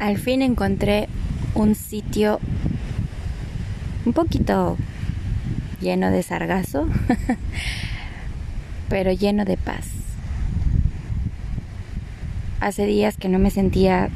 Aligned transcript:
al 0.00 0.16
fin 0.16 0.42
encontré 0.42 1.08
un 1.54 1.74
sitio 1.74 2.40
un 4.06 4.14
poquito 4.14 4.76
lleno 5.80 6.10
de 6.10 6.22
sargazo, 6.22 6.88
pero 8.88 9.12
lleno 9.12 9.44
de 9.44 9.56
paz. 9.58 9.86
Hace 12.60 12.86
días 12.86 13.16
que 13.16 13.28
no 13.28 13.38
me 13.38 13.50
sentía 13.50 14.08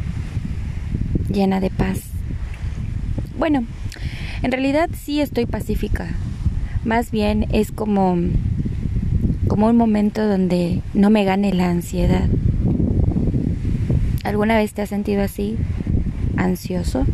llena 1.31 1.61
de 1.61 1.71
paz. 1.71 2.01
Bueno, 3.39 3.64
en 4.43 4.53
realidad 4.53 4.89
sí 4.98 5.21
estoy 5.21 5.46
pacífica. 5.46 6.09
Más 6.85 7.11
bien 7.11 7.46
es 7.53 7.71
como 7.73 8.16
como 9.48 9.69
un 9.69 9.77
momento 9.77 10.27
donde 10.27 10.80
no 10.95 11.11
me 11.11 11.25
gane 11.25 11.53
la 11.53 11.71
ansiedad. 11.71 12.29
¿Alguna 14.25 14.57
vez 14.57 14.73
te 14.73 14.82
has 14.82 14.89
sentido 14.89 15.23
así? 15.23 15.59
¿Ansioso? 16.37 17.05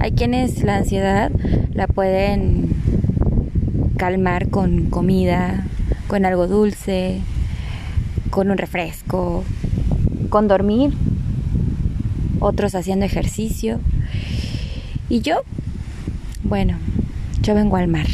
Hay 0.00 0.12
quienes 0.12 0.62
la 0.62 0.76
ansiedad 0.76 1.30
la 1.72 1.86
pueden 1.86 2.74
calmar 3.96 4.48
con 4.48 4.90
comida, 4.90 5.64
con 6.06 6.24
algo 6.24 6.46
dulce, 6.46 7.20
con 8.30 8.50
un 8.50 8.58
refresco, 8.58 9.44
con 10.28 10.48
dormir, 10.48 10.92
otros 12.40 12.74
haciendo 12.74 13.04
ejercicio. 13.04 13.80
Y 15.08 15.20
yo, 15.20 15.42
bueno, 16.44 16.78
yo 17.42 17.54
vengo 17.54 17.76
al 17.76 17.88
mar. 17.88 18.06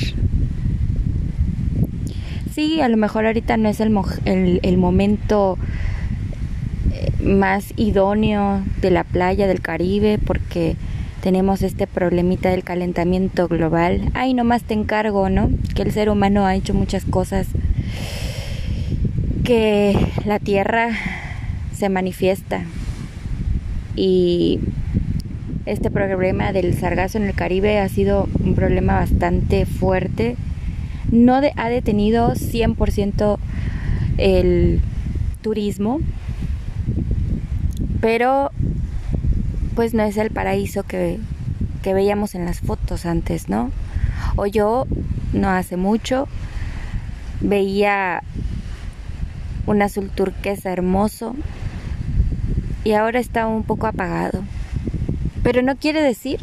Sí, 2.52 2.80
a 2.80 2.88
lo 2.88 2.96
mejor 2.96 3.26
ahorita 3.26 3.56
no 3.56 3.68
es 3.68 3.80
el, 3.80 3.96
el, 4.24 4.60
el 4.62 4.76
momento 4.78 5.58
más 7.24 7.72
idóneo 7.76 8.62
de 8.80 8.90
la 8.90 9.04
playa 9.04 9.46
del 9.46 9.60
Caribe 9.60 10.18
porque 10.18 10.76
tenemos 11.22 11.62
este 11.62 11.86
problemita 11.86 12.50
del 12.50 12.64
calentamiento 12.64 13.48
global. 13.48 14.10
Ay, 14.14 14.34
nomás 14.34 14.62
te 14.62 14.74
encargo, 14.74 15.30
¿no? 15.30 15.50
Que 15.74 15.82
el 15.82 15.92
ser 15.92 16.10
humano 16.10 16.44
ha 16.44 16.54
hecho 16.54 16.74
muchas 16.74 17.04
cosas 17.04 17.46
que 19.42 19.96
la 20.24 20.38
Tierra 20.38 20.90
se 21.74 21.88
manifiesta 21.88 22.62
y 23.96 24.60
este 25.66 25.90
problema 25.90 26.52
del 26.52 26.74
sargazo 26.74 27.18
en 27.18 27.24
el 27.24 27.34
Caribe 27.34 27.78
ha 27.78 27.88
sido 27.88 28.28
un 28.44 28.54
problema 28.54 28.94
bastante 28.94 29.66
fuerte. 29.66 30.36
No 31.10 31.34
ha 31.34 31.68
detenido 31.68 32.34
100% 32.34 33.38
el 34.18 34.80
turismo, 35.42 36.00
pero 38.04 38.50
pues 39.74 39.94
no 39.94 40.02
es 40.02 40.18
el 40.18 40.30
paraíso 40.30 40.82
que, 40.82 41.18
que 41.82 41.94
veíamos 41.94 42.34
en 42.34 42.44
las 42.44 42.60
fotos 42.60 43.06
antes, 43.06 43.48
¿no? 43.48 43.70
O 44.36 44.44
yo, 44.44 44.86
no 45.32 45.48
hace 45.48 45.78
mucho, 45.78 46.28
veía 47.40 48.22
un 49.66 49.80
azul 49.80 50.10
turquesa 50.10 50.70
hermoso 50.70 51.34
y 52.84 52.92
ahora 52.92 53.20
está 53.20 53.46
un 53.46 53.62
poco 53.62 53.86
apagado. 53.86 54.44
Pero 55.42 55.62
no 55.62 55.74
quiere 55.76 56.02
decir 56.02 56.40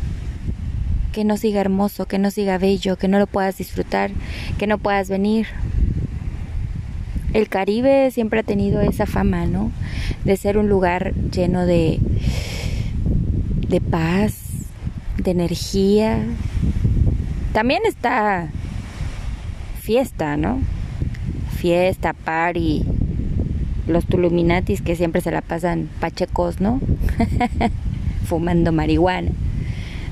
que 1.11 1.25
no 1.25 1.37
siga 1.37 1.61
hermoso, 1.61 2.07
que 2.07 2.17
no 2.17 2.31
siga 2.31 2.57
bello, 2.57 2.97
que 2.97 3.07
no 3.07 3.19
lo 3.19 3.27
puedas 3.27 3.59
disfrutar, 3.59 4.09
que 4.57 4.65
no 4.65 4.79
puedas 4.79 5.09
venir 5.09 5.45
el 7.33 7.49
Caribe 7.49 8.11
siempre 8.11 8.41
ha 8.41 8.43
tenido 8.43 8.81
esa 8.81 9.05
fama, 9.05 9.45
¿no? 9.45 9.71
De 10.25 10.37
ser 10.37 10.57
un 10.57 10.69
lugar 10.69 11.13
lleno 11.31 11.65
de, 11.65 11.99
de 13.67 13.81
paz, 13.81 14.35
de 15.17 15.31
energía. 15.31 16.19
También 17.53 17.81
está 17.85 18.49
fiesta, 19.79 20.37
¿no? 20.37 20.59
Fiesta, 21.57 22.13
party, 22.13 22.83
los 23.87 24.05
tuluminatis 24.05 24.81
que 24.81 24.95
siempre 24.95 25.21
se 25.21 25.31
la 25.31 25.41
pasan 25.41 25.89
pachecos, 25.99 26.59
¿no? 26.59 26.79
Fumando 28.25 28.71
marihuana. 28.71 29.31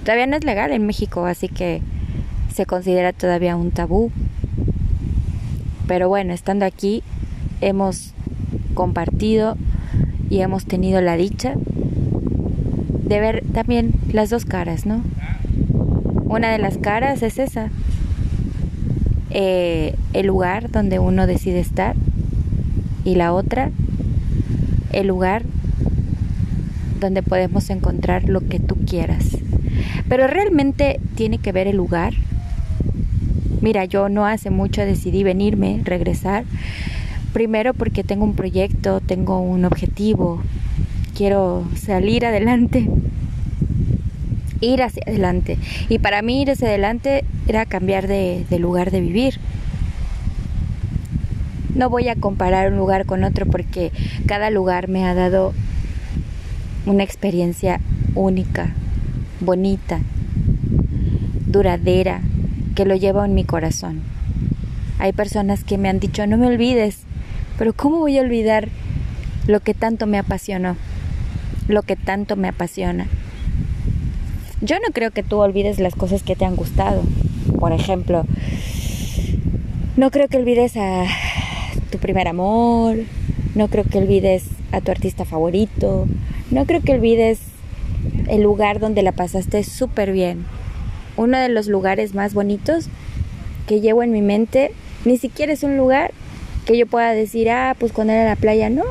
Todavía 0.03 0.27
no 0.27 0.37
es 0.37 0.43
legal 0.43 0.71
en 0.71 0.85
México, 0.85 1.25
así 1.25 1.47
que 1.49 1.81
se 2.53 2.65
considera 2.65 3.13
todavía 3.13 3.55
un 3.55 3.71
tabú. 3.71 4.11
Pero 5.89 6.07
bueno, 6.07 6.33
estando 6.33 6.65
aquí 6.65 7.01
hemos 7.61 8.13
compartido 8.75 9.57
y 10.29 10.41
hemos 10.41 10.65
tenido 10.65 11.01
la 11.01 11.17
dicha 11.17 11.55
de 13.07 13.19
ver 13.19 13.43
también 13.53 13.95
las 14.13 14.29
dos 14.29 14.45
caras, 14.45 14.85
¿no? 14.85 15.01
Una 16.25 16.51
de 16.51 16.59
las 16.59 16.77
caras 16.77 17.23
es 17.23 17.39
esa, 17.39 17.71
eh, 19.31 19.95
el 20.13 20.27
lugar 20.27 20.69
donde 20.69 20.99
uno 20.99 21.25
decide 21.25 21.59
estar 21.59 21.95
y 23.03 23.15
la 23.15 23.33
otra, 23.33 23.71
el 24.93 25.07
lugar 25.07 25.41
donde 26.99 27.23
podemos 27.23 27.67
encontrar 27.71 28.29
lo 28.29 28.41
que 28.41 28.59
tú 28.59 28.75
quieras. 28.75 29.39
Pero 30.07 30.27
realmente 30.27 30.99
tiene 31.15 31.39
que 31.39 31.51
ver 31.51 31.65
el 31.65 31.77
lugar 31.77 32.13
Mira, 33.61 33.85
yo 33.85 34.07
no 34.07 34.25
hace 34.25 34.49
mucho 34.49 34.81
decidí 34.81 35.23
venirme, 35.23 35.81
regresar. 35.83 36.45
Primero 37.33 37.73
porque 37.73 38.03
tengo 38.03 38.23
un 38.23 38.33
proyecto, 38.33 39.01
tengo 39.01 39.39
un 39.39 39.65
objetivo, 39.65 40.41
quiero 41.15 41.65
salir 41.75 42.25
adelante, 42.25 42.87
ir 44.61 44.81
hacia 44.81 45.03
adelante. 45.05 45.57
Y 45.89 45.99
para 45.99 46.21
mí 46.21 46.41
ir 46.41 46.51
hacia 46.51 46.69
adelante 46.69 47.25
era 47.47 47.65
cambiar 47.65 48.07
de, 48.07 48.45
de 48.49 48.59
lugar 48.59 48.91
de 48.91 49.01
vivir. 49.01 49.39
No 51.75 51.89
voy 51.89 52.07
a 52.07 52.15
comparar 52.15 52.71
un 52.71 52.77
lugar 52.77 53.05
con 53.05 53.23
otro 53.23 53.45
porque 53.45 53.91
cada 54.25 54.49
lugar 54.49 54.87
me 54.87 55.05
ha 55.05 55.13
dado 55.13 55.53
una 56.85 57.03
experiencia 57.03 57.79
única, 58.15 58.73
bonita, 59.41 59.99
duradera, 61.45 62.21
que 62.79 62.85
lo 62.85 62.95
llevo 62.95 63.25
en 63.25 63.33
mi 63.33 63.43
corazón. 63.43 63.99
Hay 64.99 65.11
personas 65.11 65.65
que 65.65 65.77
me 65.77 65.89
han 65.89 65.99
dicho, 65.99 66.25
no 66.27 66.37
me 66.37 66.47
olvides, 66.47 66.99
pero 67.57 67.73
¿cómo 67.73 67.97
voy 67.99 68.17
a 68.17 68.21
olvidar 68.21 68.69
lo 69.47 69.59
que 69.59 69.73
tanto 69.73 70.07
me 70.07 70.17
apasionó? 70.17 70.77
Lo 71.67 71.81
que 71.81 71.97
tanto 71.97 72.37
me 72.37 72.47
apasiona. 72.47 73.07
Yo 74.61 74.77
no 74.77 74.93
creo 74.93 75.11
que 75.11 75.23
tú 75.23 75.39
olvides 75.39 75.81
las 75.81 75.93
cosas 75.93 76.23
que 76.23 76.37
te 76.37 76.45
han 76.45 76.55
gustado. 76.55 77.03
Por 77.59 77.73
ejemplo, 77.73 78.23
no 79.97 80.09
creo 80.09 80.29
que 80.29 80.37
olvides 80.37 80.77
a 80.77 81.03
tu 81.91 81.97
primer 81.97 82.29
amor, 82.29 82.95
no 83.55 83.67
creo 83.67 83.83
que 83.83 83.97
olvides 83.97 84.45
a 84.71 84.79
tu 84.79 84.89
artista 84.89 85.25
favorito, 85.25 86.07
no 86.49 86.63
creo 86.63 86.79
que 86.79 86.93
olvides 86.93 87.41
el 88.29 88.41
lugar 88.41 88.79
donde 88.79 89.03
la 89.03 89.11
pasaste 89.11 89.65
súper 89.65 90.13
bien, 90.13 90.45
uno 91.19 91.37
de 91.37 91.49
los 91.49 91.67
lugares 91.67 92.15
más 92.15 92.33
bonitos 92.33 92.87
que 93.67 93.81
llevo 93.81 94.03
en 94.03 94.11
mi 94.11 94.21
mente, 94.21 94.71
ni 95.03 95.17
siquiera 95.17 95.51
es 95.51 95.63
un 95.63 95.75
lugar 95.75 96.11
que 96.65 96.77
yo 96.77 96.87
pueda 96.87 97.11
decir, 97.11 97.49
ah, 97.49 97.75
pues 97.77 97.91
cuando 97.91 98.13
era 98.13 98.23
la 98.23 98.37
playa, 98.37 98.69
no. 98.69 98.85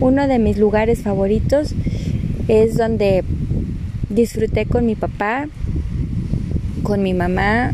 Uno 0.00 0.26
de 0.26 0.38
mis 0.38 0.56
lugares 0.56 1.02
favoritos 1.02 1.74
es 2.48 2.78
donde 2.78 3.24
disfruté 4.08 4.64
con 4.64 4.86
mi 4.86 4.94
papá, 4.94 5.48
con 6.82 7.02
mi 7.02 7.12
mamá, 7.12 7.72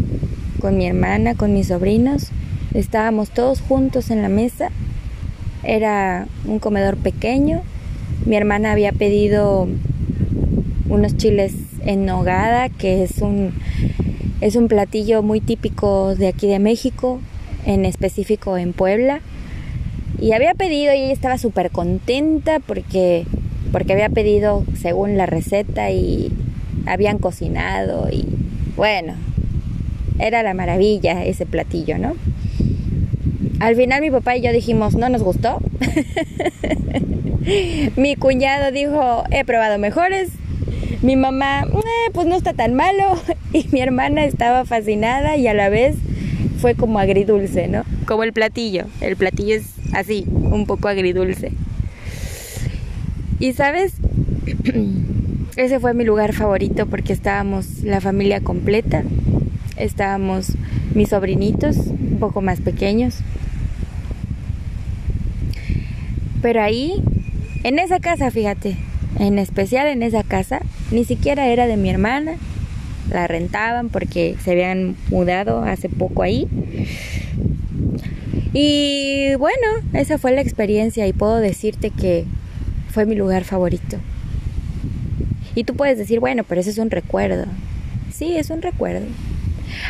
con 0.61 0.77
mi 0.77 0.87
hermana, 0.87 1.37
con 1.37 1.53
mis 1.53 1.69
sobrinos. 1.69 2.31
Estábamos 2.75 3.31
todos 3.31 3.61
juntos 3.61 4.11
en 4.11 4.21
la 4.21 4.29
mesa. 4.29 4.71
Era 5.63 6.27
un 6.45 6.59
comedor 6.59 6.97
pequeño. 6.97 7.63
Mi 8.27 8.35
hermana 8.35 8.73
había 8.73 8.91
pedido 8.91 9.69
unos 10.89 11.17
chiles 11.17 11.55
en 11.85 12.07
nogada, 12.07 12.69
que 12.69 13.03
es 13.03 13.19
un, 13.19 13.53
es 14.41 14.57
un 14.57 14.69
platillo 14.69 15.23
muy 15.23 15.41
típico 15.41 16.15
de 16.15 16.29
aquí 16.29 16.47
de 16.47 16.59
México, 16.59 17.21
en 17.67 17.85
específico 17.85 18.57
en 18.57 18.73
Puebla. 18.73 19.21
Y 20.21 20.33
había 20.33 20.55
pedido 20.55 20.95
y 20.95 21.03
ella 21.03 21.13
estaba 21.13 21.39
súper 21.39 21.71
contenta 21.71 22.61
porque, 22.61 23.27
porque 23.73 23.93
había 23.93 24.09
pedido 24.09 24.65
según 24.81 25.17
la 25.17 25.27
receta 25.27 25.91
y 25.91 26.33
habían 26.87 27.19
cocinado 27.19 28.09
y 28.11 28.27
bueno, 28.77 29.15
era 30.19 30.43
la 30.43 30.55
maravilla 30.55 31.25
ese 31.25 31.47
platillo, 31.47 31.99
¿no? 31.99 32.15
Al 33.61 33.77
final 33.77 34.01
mi 34.01 34.11
papá 34.11 34.37
y 34.37 34.43
yo 34.43 34.53
dijimos, 34.53 34.95
no 34.95 35.09
nos 35.09 35.23
gustó. 35.23 35.59
mi 37.97 38.17
cuñado 38.17 38.73
dijo, 38.73 39.25
he 39.31 39.45
probado 39.45 39.79
mejores, 39.79 40.31
mi 41.05 41.17
mamá, 41.17 41.65
eh, 41.65 42.11
pues 42.15 42.27
no 42.27 42.35
está 42.35 42.55
tan 42.55 42.75
malo. 42.75 43.21
Y 43.53 43.69
mi 43.71 43.81
hermana 43.81 44.25
estaba 44.25 44.65
fascinada 44.65 45.37
y 45.37 45.47
a 45.47 45.55
la 45.55 45.69
vez 45.69 45.95
fue 46.59 46.75
como 46.75 46.99
agridulce, 46.99 47.69
¿no? 47.69 47.85
Como 48.05 48.25
el 48.25 48.33
platillo. 48.33 48.87
El 49.01 49.15
platillo 49.15 49.55
es 49.55 49.67
así, 49.93 50.25
un 50.29 50.67
poco 50.67 50.89
agridulce. 50.89 51.53
Y 53.39 53.53
sabes, 53.53 53.93
ese 55.56 55.79
fue 55.79 55.95
mi 55.95 56.05
lugar 56.05 56.33
favorito 56.33 56.87
porque 56.87 57.12
estábamos 57.12 57.85
la 57.85 58.00
familia 58.00 58.41
completa, 58.41 59.05
estábamos 59.77 60.55
mis 60.95 61.11
sobrinitos, 61.11 61.77
un 61.77 62.17
poco 62.19 62.41
más 62.41 62.61
pequeños. 62.61 63.19
Pero 66.43 66.61
ahí, 66.61 67.00
en 67.62 67.79
esa 67.79 68.00
casa, 68.00 68.33
fíjate, 68.33 68.77
en 69.21 69.39
especial 69.39 69.87
en 69.87 70.03
esa 70.03 70.25
casa, 70.25 70.61
ni 70.91 71.05
siquiera 71.05 71.47
era 71.47 71.67
de 71.67 71.77
mi 71.77 71.91
hermana, 71.91 72.37
la 73.11 73.27
rentaban 73.27 73.89
porque 73.89 74.37
se 74.43 74.53
habían 74.53 74.97
mudado 75.11 75.63
hace 75.63 75.89
poco 75.89 76.23
ahí. 76.23 76.49
Y 78.53 79.35
bueno, 79.35 79.67
esa 79.93 80.19
fue 80.19 80.33
la 80.33 80.41
experiencia 80.41 81.07
y 81.07 81.13
puedo 81.13 81.37
decirte 81.37 81.91
que 81.91 82.25
fue 82.91 83.07
mi 83.07 83.15
lugar 83.15 83.45
favorito. 83.45 83.99
Y 85.55 85.65
tú 85.65 85.75
puedes 85.75 85.99
decir, 85.99 86.21
bueno, 86.21 86.45
pero 86.45 86.61
ese 86.61 86.71
es 86.71 86.79
un 86.79 86.91
recuerdo. 86.91 87.47
Sí, 88.13 88.37
es 88.37 88.51
un 88.51 88.63
recuerdo. 88.63 89.07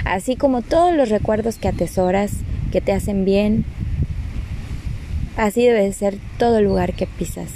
Así 0.04 0.36
como 0.36 0.62
todos 0.62 0.94
los 0.94 1.10
recuerdos 1.10 1.56
que 1.56 1.68
atesoras, 1.68 2.32
que 2.72 2.80
te 2.80 2.92
hacen 2.92 3.24
bien, 3.24 3.64
así 5.36 5.64
debe 5.64 5.92
ser 5.92 6.16
todo 6.38 6.60
lugar 6.60 6.94
que 6.94 7.06
pisas. 7.06 7.50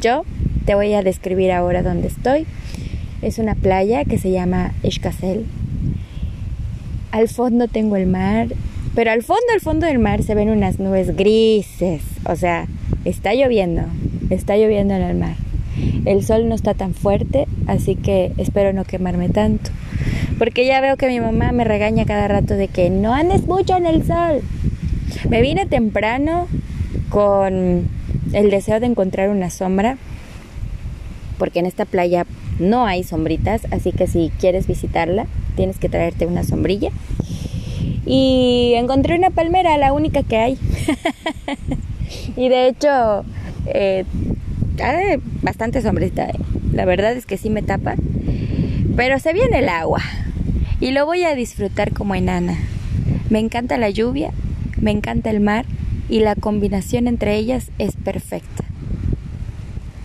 Yo 0.00 0.24
te 0.68 0.74
voy 0.74 0.92
a 0.92 1.00
describir 1.00 1.50
ahora 1.50 1.82
dónde 1.82 2.08
estoy. 2.08 2.44
Es 3.22 3.38
una 3.38 3.54
playa 3.54 4.04
que 4.04 4.18
se 4.18 4.30
llama 4.30 4.74
Escasel. 4.82 5.46
Al 7.10 7.26
fondo 7.28 7.68
tengo 7.68 7.96
el 7.96 8.06
mar, 8.06 8.48
pero 8.94 9.10
al 9.10 9.22
fondo, 9.22 9.46
al 9.54 9.60
fondo 9.60 9.86
del 9.86 9.98
mar 9.98 10.22
se 10.22 10.34
ven 10.34 10.50
unas 10.50 10.78
nubes 10.78 11.16
grises. 11.16 12.02
O 12.26 12.36
sea, 12.36 12.66
está 13.06 13.32
lloviendo, 13.32 13.84
está 14.28 14.58
lloviendo 14.58 14.92
en 14.92 15.00
el 15.00 15.16
mar. 15.16 15.36
El 16.04 16.22
sol 16.22 16.50
no 16.50 16.54
está 16.54 16.74
tan 16.74 16.92
fuerte, 16.92 17.46
así 17.66 17.94
que 17.94 18.32
espero 18.36 18.74
no 18.74 18.84
quemarme 18.84 19.30
tanto. 19.30 19.70
Porque 20.38 20.66
ya 20.66 20.82
veo 20.82 20.98
que 20.98 21.08
mi 21.08 21.18
mamá 21.18 21.50
me 21.50 21.64
regaña 21.64 22.04
cada 22.04 22.28
rato 22.28 22.52
de 22.52 22.68
que 22.68 22.90
no 22.90 23.14
andes 23.14 23.46
mucho 23.46 23.74
en 23.74 23.86
el 23.86 24.06
sol. 24.06 24.42
Me 25.30 25.40
vine 25.40 25.64
temprano 25.64 26.46
con 27.08 27.88
el 28.34 28.50
deseo 28.50 28.80
de 28.80 28.86
encontrar 28.86 29.30
una 29.30 29.48
sombra, 29.48 29.96
porque 31.38 31.60
en 31.60 31.66
esta 31.66 31.84
playa 31.84 32.26
no 32.58 32.86
hay 32.86 33.04
sombritas, 33.04 33.66
así 33.70 33.92
que 33.92 34.06
si 34.06 34.32
quieres 34.40 34.66
visitarla, 34.66 35.26
tienes 35.56 35.78
que 35.78 35.88
traerte 35.88 36.26
una 36.26 36.44
sombrilla. 36.44 36.90
Y 38.04 38.72
encontré 38.76 39.16
una 39.16 39.30
palmera, 39.30 39.76
la 39.76 39.92
única 39.92 40.22
que 40.22 40.36
hay. 40.36 40.58
y 42.36 42.48
de 42.48 42.68
hecho, 42.68 43.24
eh, 43.66 44.04
hay 44.82 45.20
bastante 45.42 45.82
sombrita. 45.82 46.30
Eh. 46.30 46.38
La 46.72 46.84
verdad 46.84 47.12
es 47.12 47.26
que 47.26 47.36
sí 47.36 47.50
me 47.50 47.62
tapa. 47.62 47.96
Pero 48.96 49.18
se 49.18 49.32
viene 49.32 49.58
el 49.58 49.68
agua. 49.68 50.02
Y 50.80 50.92
lo 50.92 51.06
voy 51.06 51.24
a 51.24 51.34
disfrutar 51.34 51.92
como 51.92 52.14
enana. 52.14 52.56
Me 53.30 53.40
encanta 53.40 53.76
la 53.78 53.90
lluvia, 53.90 54.30
me 54.80 54.90
encanta 54.90 55.30
el 55.30 55.40
mar 55.40 55.66
y 56.08 56.20
la 56.20 56.34
combinación 56.34 57.08
entre 57.08 57.36
ellas 57.36 57.70
es 57.78 57.96
perfecta. 57.96 58.64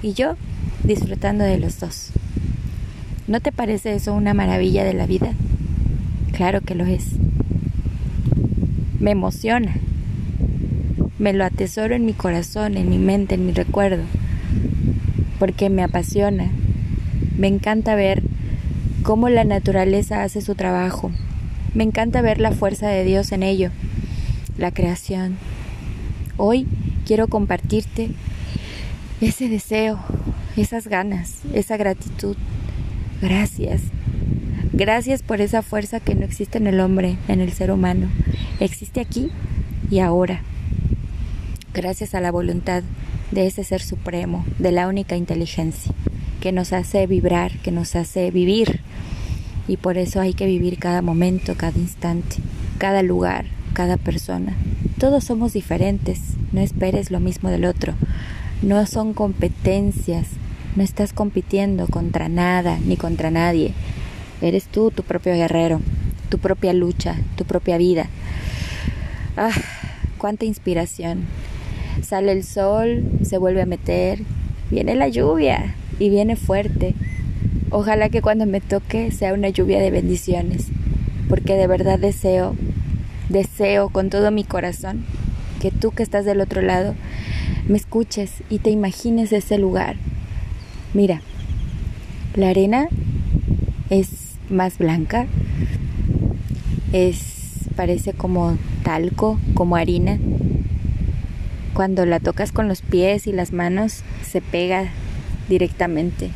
Y 0.01 0.13
yo 0.13 0.35
disfrutando 0.83 1.43
de 1.43 1.57
los 1.57 1.79
dos. 1.79 2.09
¿No 3.27 3.39
te 3.39 3.51
parece 3.51 3.95
eso 3.95 4.13
una 4.13 4.33
maravilla 4.33 4.83
de 4.83 4.93
la 4.93 5.05
vida? 5.05 5.33
Claro 6.33 6.61
que 6.61 6.75
lo 6.75 6.85
es. 6.85 7.13
Me 8.99 9.11
emociona. 9.11 9.75
Me 11.19 11.31
lo 11.31 11.45
atesoro 11.45 11.95
en 11.95 12.05
mi 12.05 12.13
corazón, 12.13 12.75
en 12.75 12.89
mi 12.89 12.97
mente, 12.97 13.35
en 13.35 13.45
mi 13.45 13.53
recuerdo. 13.53 14.03
Porque 15.39 15.69
me 15.69 15.83
apasiona. 15.83 16.51
Me 17.37 17.47
encanta 17.47 17.95
ver 17.95 18.23
cómo 19.03 19.29
la 19.29 19.43
naturaleza 19.43 20.23
hace 20.23 20.41
su 20.41 20.55
trabajo. 20.55 21.11
Me 21.73 21.83
encanta 21.83 22.21
ver 22.21 22.39
la 22.39 22.51
fuerza 22.51 22.87
de 22.87 23.03
Dios 23.03 23.31
en 23.31 23.43
ello, 23.43 23.71
la 24.57 24.71
creación. 24.71 25.37
Hoy 26.37 26.67
quiero 27.05 27.27
compartirte 27.27 28.11
ese 29.27 29.49
deseo, 29.49 29.99
esas 30.55 30.87
ganas, 30.87 31.39
esa 31.53 31.77
gratitud 31.77 32.35
Gracias. 33.23 33.83
Gracias 34.73 35.23
por 35.23 35.39
esa 35.39 35.61
fuerza 35.61 36.01
que 36.01 36.13
no 36.13 36.25
existe 36.25 36.57
en 36.57 36.67
el 36.67 36.81
hombre, 36.81 37.15
en 37.29 37.39
el 37.39 37.53
ser 37.53 37.71
humano. 37.71 38.09
Existe 38.59 38.99
aquí 38.99 39.29
y 39.89 39.99
ahora. 39.99 40.41
Gracias 41.73 42.13
a 42.13 42.19
la 42.19 42.33
voluntad 42.33 42.83
de 43.31 43.47
ese 43.47 43.63
ser 43.63 43.81
supremo, 43.81 44.45
de 44.59 44.73
la 44.73 44.89
única 44.89 45.15
inteligencia, 45.15 45.93
que 46.41 46.51
nos 46.51 46.73
hace 46.73 47.07
vibrar, 47.07 47.57
que 47.59 47.71
nos 47.71 47.95
hace 47.95 48.29
vivir. 48.29 48.81
Y 49.69 49.77
por 49.77 49.97
eso 49.97 50.19
hay 50.19 50.33
que 50.33 50.45
vivir 50.45 50.79
cada 50.79 51.01
momento, 51.01 51.55
cada 51.55 51.79
instante, 51.79 52.35
cada 52.77 53.03
lugar, 53.03 53.45
cada 53.71 53.95
persona. 53.95 54.53
Todos 54.99 55.23
somos 55.23 55.53
diferentes, 55.53 56.19
no 56.51 56.59
esperes 56.59 57.09
lo 57.09 57.21
mismo 57.21 57.49
del 57.49 57.63
otro. 57.63 57.93
No 58.63 58.85
son 58.85 59.13
competencias, 59.13 60.27
no 60.77 60.83
estás 60.83 61.11
compitiendo 61.11 61.85
contra 61.87 62.29
nada 62.29 62.79
ni 62.85 62.95
contra 62.95 63.29
nadie. 63.29 63.73
Eres 64.41 64.67
tú 64.67 64.89
tu 64.89 65.03
propio 65.03 65.33
guerrero, 65.33 65.81
tu 66.29 66.37
propia 66.37 66.71
lucha, 66.71 67.17
tu 67.35 67.43
propia 67.43 67.77
vida. 67.77 68.07
Ah, 69.35 69.51
cuánta 70.17 70.45
inspiración. 70.45 71.25
Sale 72.03 72.31
el 72.31 72.45
sol, 72.45 73.03
se 73.23 73.37
vuelve 73.37 73.63
a 73.63 73.65
meter, 73.65 74.19
viene 74.71 74.95
la 74.95 75.09
lluvia 75.09 75.75
y 75.99 76.09
viene 76.09 76.37
fuerte. 76.37 76.95
Ojalá 77.69 78.07
que 78.07 78.21
cuando 78.21 78.45
me 78.45 78.61
toque 78.61 79.11
sea 79.11 79.33
una 79.33 79.49
lluvia 79.49 79.81
de 79.81 79.91
bendiciones, 79.91 80.67
porque 81.27 81.55
de 81.55 81.67
verdad 81.67 81.99
deseo, 81.99 82.55
deseo 83.27 83.89
con 83.89 84.09
todo 84.09 84.31
mi 84.31 84.45
corazón 84.45 85.03
que 85.59 85.69
tú 85.69 85.91
que 85.91 86.03
estás 86.03 86.23
del 86.23 86.39
otro 86.39 86.61
lado 86.61 86.95
me 87.67 87.77
escuches 87.77 88.43
y 88.49 88.59
te 88.59 88.69
imagines 88.69 89.31
ese 89.31 89.57
lugar 89.57 89.95
Mira, 90.93 91.21
la 92.35 92.49
arena 92.49 92.87
es 93.89 94.35
más 94.47 94.77
blanca, 94.77 95.25
es 96.91 97.67
parece 97.75 98.13
como 98.13 98.59
talco, 98.83 99.39
como 99.55 99.75
harina. 99.75 100.19
Cuando 101.73 102.05
la 102.05 102.19
tocas 102.19 102.51
con 102.51 102.67
los 102.67 102.83
pies 102.83 103.25
y 103.25 103.31
las 103.31 103.53
manos 103.53 104.03
se 104.23 104.39
pega 104.39 104.89
directamente. 105.49 106.29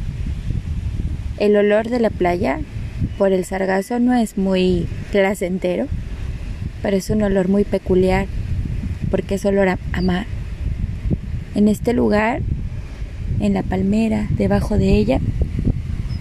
El 1.38 1.56
olor 1.56 1.88
de 1.90 2.00
la 2.00 2.10
playa 2.10 2.60
por 3.20 3.32
el 3.32 3.46
sargazo 3.46 4.00
no 4.00 4.16
es 4.16 4.40
muy 4.40 4.88
placentero, 5.12 5.86
pero 6.82 6.98
es 6.98 7.12
un 7.12 7.22
olor 7.22 7.48
muy 7.48 7.64
peculiar 7.64 8.26
porque 9.12 9.36
es 9.36 9.46
olor 9.46 9.70
a, 9.70 10.02
mar. 10.02 10.26
En 11.58 11.68
este 11.68 11.92
lugar 11.92 12.44
en 13.40 13.56
la 13.56 13.64
palmera, 13.64 14.28
debajo 14.38 14.78
de 14.78 14.96
ella. 14.96 15.20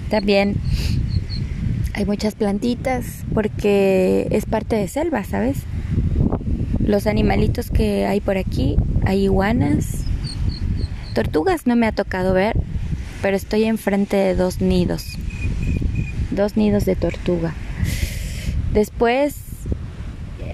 También 0.09 0.57
hay 1.93 2.07
muchas 2.07 2.35
plantitas 2.35 3.05
porque 3.35 4.29
es 4.31 4.47
parte 4.47 4.77
de 4.77 4.89
selva, 4.89 5.25
¿sabes? 5.25 5.59
Los 6.79 7.07
animalitos 7.07 7.71
que 7.71 8.07
hay 8.07 8.21
por 8.21 8.39
aquí, 8.39 8.77
hay 9.05 9.25
iguanas, 9.25 10.05
tortugas 11.15 11.67
no 11.67 11.77
me 11.77 11.87
ha 11.87 11.93
tocado 11.93 12.33
ver, 12.33 12.57
pero 13.21 13.37
estoy 13.37 13.65
enfrente 13.65 14.17
de 14.17 14.35
dos 14.35 14.63
nidos, 14.63 15.19
dos 16.31 16.57
nidos 16.57 16.87
de 16.87 16.97
tortuga. 16.97 17.53
Después 18.73 19.37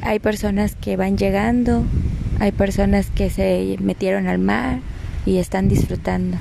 hay 0.01 0.19
personas 0.19 0.75
que 0.75 0.97
van 0.97 1.17
llegando, 1.17 1.85
hay 2.43 2.51
personas 2.51 3.09
que 3.15 3.31
se 3.31 3.77
metieron 3.79 4.27
al 4.27 4.41
mar 4.41 4.81
y 5.25 5.39
están 5.39 5.69
disfrutando 5.69 6.37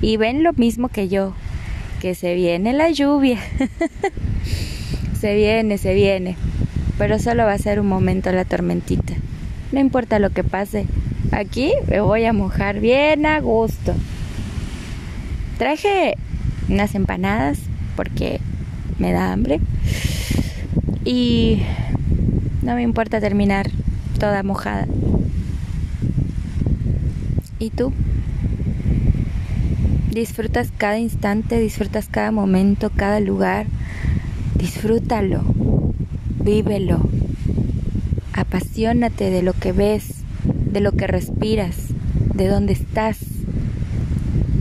y 0.00 0.16
ven 0.16 0.42
lo 0.42 0.52
mismo 0.54 0.88
que 0.88 1.06
yo, 1.06 1.34
que 2.00 2.16
se 2.16 2.34
viene 2.34 2.72
la 2.72 2.90
lluvia. 2.90 3.38
se 5.20 5.36
viene, 5.36 5.78
se 5.78 5.94
viene. 5.94 6.36
Pero 6.98 7.20
solo 7.20 7.44
va 7.44 7.52
a 7.52 7.58
ser 7.58 7.78
un 7.78 7.86
momento 7.86 8.32
la 8.32 8.44
tormentita. 8.44 9.14
No 9.70 9.78
importa 9.78 10.18
lo 10.18 10.30
que 10.30 10.42
pase. 10.42 10.86
Aquí 11.30 11.72
me 11.86 12.00
voy 12.00 12.24
a 12.24 12.32
mojar 12.32 12.80
bien 12.80 13.24
a 13.24 13.38
gusto. 13.38 13.94
Traje 15.58 16.16
unas 16.68 16.92
empanadas 16.96 17.60
porque 17.94 18.40
me 18.98 19.12
da 19.12 19.32
hambre. 19.32 19.60
Y 21.04 21.62
no 22.62 22.74
me 22.74 22.82
importa 22.82 23.20
terminar 23.20 23.70
toda 24.18 24.42
mojada. 24.42 24.88
¿Y 27.58 27.70
tú? 27.70 27.92
Disfrutas 30.10 30.68
cada 30.76 30.98
instante, 30.98 31.58
disfrutas 31.58 32.08
cada 32.10 32.30
momento, 32.30 32.90
cada 32.94 33.18
lugar. 33.20 33.66
Disfrútalo, 34.54 35.42
vívelo. 36.42 37.00
Apasionate 38.34 39.30
de 39.30 39.42
lo 39.42 39.54
que 39.54 39.72
ves, 39.72 40.16
de 40.44 40.80
lo 40.80 40.92
que 40.92 41.06
respiras, 41.06 41.76
de 42.34 42.46
dónde 42.46 42.74
estás. 42.74 43.18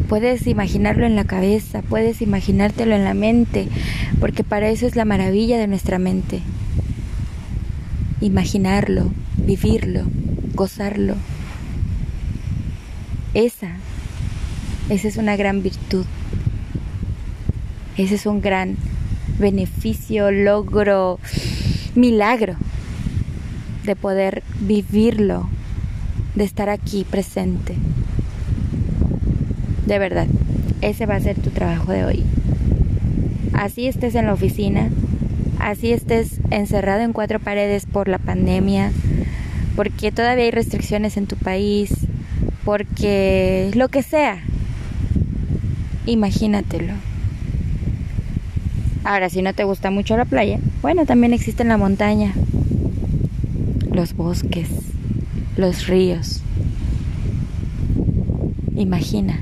Puedes 0.07 0.47
imaginarlo 0.47 1.05
en 1.05 1.17
la 1.17 1.25
cabeza, 1.25 1.81
puedes 1.81 2.21
imaginártelo 2.21 2.95
en 2.95 3.03
la 3.03 3.13
mente, 3.13 3.67
porque 4.21 4.43
para 4.43 4.69
eso 4.69 4.87
es 4.87 4.95
la 4.95 5.03
maravilla 5.03 5.57
de 5.57 5.67
nuestra 5.67 5.99
mente. 5.99 6.41
Imaginarlo, 8.21 9.11
vivirlo, 9.37 10.03
gozarlo. 10.53 11.15
Esa, 13.35 13.67
esa 14.87 15.09
es 15.09 15.17
una 15.17 15.35
gran 15.35 15.61
virtud. 15.61 16.05
Ese 17.97 18.15
es 18.15 18.25
un 18.27 18.39
gran 18.39 18.77
beneficio, 19.37 20.31
logro, 20.31 21.19
milagro 21.95 22.55
de 23.83 23.97
poder 23.97 24.41
vivirlo, 24.61 25.49
de 26.35 26.45
estar 26.45 26.69
aquí 26.69 27.03
presente. 27.03 27.75
De 29.85 29.99
verdad, 29.99 30.27
ese 30.79 31.05
va 31.05 31.15
a 31.15 31.19
ser 31.19 31.37
tu 31.37 31.49
trabajo 31.49 31.91
de 31.91 32.05
hoy. 32.05 32.23
Así 33.51 33.85
estés 33.87 34.15
en 34.15 34.27
la 34.27 34.33
oficina, 34.33 34.89
así 35.59 35.91
estés 35.91 36.39
encerrado 36.51 37.01
en 37.01 37.11
cuatro 37.11 37.41
paredes 37.41 37.85
por 37.85 38.07
la 38.07 38.17
pandemia, 38.17 38.93
porque 39.75 40.13
todavía 40.13 40.45
hay 40.45 40.51
restricciones 40.51 41.17
en 41.17 41.27
tu 41.27 41.35
país, 41.35 42.04
porque 42.65 43.71
lo 43.75 43.89
que 43.89 44.01
sea, 44.01 44.39
imagínatelo. 46.07 46.93
Ahora, 49.03 49.29
si 49.29 49.43
no 49.43 49.53
te 49.53 49.63
gusta 49.63 49.91
mucho 49.91 50.17
la 50.17 50.25
playa, 50.25 50.59
bueno, 50.81 51.05
también 51.05 51.31
existe 51.31 51.61
en 51.61 51.69
la 51.69 51.77
montaña, 51.77 52.33
los 53.91 54.15
bosques, 54.15 54.67
los 55.57 55.85
ríos. 55.85 56.41
Imagina, 58.75 59.39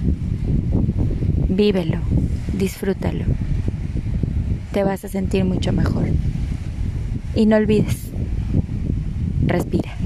vívelo, 1.47 1.99
disfrútalo. 2.51 3.23
Te 4.73 4.83
vas 4.83 5.05
a 5.05 5.07
sentir 5.07 5.45
mucho 5.45 5.71
mejor. 5.71 6.07
Y 7.35 7.45
no 7.45 7.55
olvides, 7.55 8.09
respira. 9.47 10.02